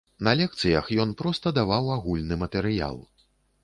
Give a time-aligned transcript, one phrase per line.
[0.27, 3.03] На лекцыях ён проста даваў агульны матэрыял.